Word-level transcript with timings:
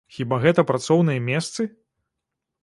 Хіба 0.13 0.37
гэта 0.45 0.63
працоўныя 0.71 1.19
месцы?! 1.29 1.67